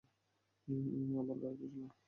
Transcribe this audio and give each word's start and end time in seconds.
আমার 1.19 1.37
গাড়িতে 1.41 1.65
চলুন। 1.71 1.91